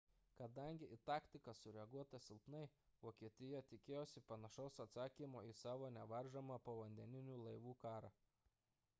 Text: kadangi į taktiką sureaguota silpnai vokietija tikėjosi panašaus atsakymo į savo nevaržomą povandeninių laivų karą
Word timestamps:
kadangi 0.37 0.87
į 0.93 0.97
taktiką 1.07 1.53
sureaguota 1.57 2.19
silpnai 2.27 2.61
vokietija 3.03 3.61
tikėjosi 3.73 4.23
panašaus 4.31 4.79
atsakymo 4.85 5.43
į 5.49 5.51
savo 5.59 5.91
nevaržomą 5.99 6.57
povandeninių 6.71 7.37
laivų 7.43 7.75
karą 7.85 8.11